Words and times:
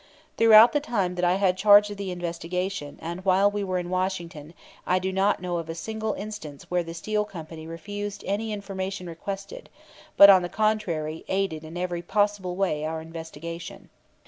Throughout 0.37 0.73
the 0.73 0.79
time 0.79 1.13
that 1.13 1.23
I 1.23 1.35
had 1.35 1.57
charge 1.57 1.91
of 1.91 1.97
the 1.97 2.09
investigation, 2.09 2.97
and 3.03 3.23
while 3.23 3.51
we 3.51 3.63
were 3.63 3.77
in 3.77 3.91
Washington, 3.91 4.55
I 4.87 4.97
do 4.97 5.13
not 5.13 5.43
know 5.43 5.57
of 5.57 5.69
a 5.69 5.75
single 5.75 6.13
instance 6.13 6.71
where 6.71 6.81
the 6.81 6.95
Steel 6.95 7.23
Company 7.23 7.67
refused 7.67 8.23
any 8.25 8.51
information 8.51 9.05
requested; 9.05 9.69
but, 10.17 10.27
on 10.31 10.41
the 10.41 10.49
contrary, 10.49 11.23
aided 11.27 11.63
in 11.63 11.77
every 11.77 12.01
possible 12.01 12.55
way 12.55 12.83
our 12.83 12.99
investigation. 12.99 13.89